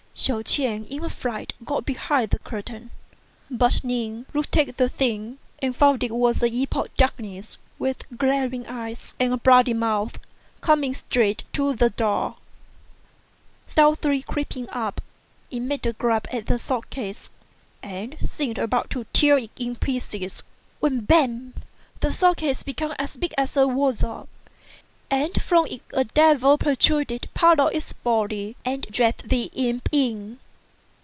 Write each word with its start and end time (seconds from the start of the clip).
Hsiao 0.13 0.43
ch'ien 0.43 0.85
in 0.87 1.03
a 1.03 1.09
fright 1.09 1.53
got 1.65 1.83
behind 1.83 2.29
the 2.29 2.37
curtain; 2.39 2.91
but 3.49 3.83
Ning 3.83 4.27
looked 4.35 4.55
at 4.57 4.77
the 4.77 4.89
thing, 4.89 5.39
and 5.63 5.75
fou 5.75 5.93
id 5.93 6.03
it 6.03 6.11
was 6.13 6.43
an 6.43 6.53
imp 6.53 6.75
of 6.75 6.95
darkness, 6.95 7.57
with 7.79 8.03
glaring 8.17 8.67
eyes 8.67 9.15
and 9.19 9.33
a 9.33 9.37
b'oody 9.37 9.73
mouth, 9.73 10.19
coming 10.59 10.93
straight 10.93 11.45
to 11.53 11.73
the 11.73 11.89
door. 11.89 12.35
Stealthily 13.67 14.21
creeping 14.21 14.69
up 14.69 15.01
it 15.49 15.61
made 15.61 15.87
a 15.87 15.93
grab 15.93 16.27
at 16.31 16.45
the 16.45 16.59
sword 16.59 16.89
case, 16.91 17.31
and 17.81 18.17
seemed 18.19 18.59
about 18.59 18.91
to 18.91 19.05
tear 19.13 19.37
it 19.39 19.51
in 19.57 19.75
pieces, 19.75 20.43
when 20.81 20.99
bang! 20.99 21.53
the 22.01 22.13
sword 22.13 22.37
case 22.37 22.61
became 22.63 22.91
as 22.99 23.17
big 23.17 23.33
as 23.39 23.57
a 23.57 23.65
wardrobe, 23.67 24.27
and 25.13 25.41
from 25.41 25.65
it 25.67 25.81
a 25.93 26.05
devil 26.05 26.57
protruded 26.57 27.27
part 27.33 27.59
of 27.59 27.73
his 27.73 27.91
body 27.91 28.55
and 28.63 28.83
dragged 28.89 29.27
the 29.27 29.51
imp 29.53 29.89
in. 29.91 30.39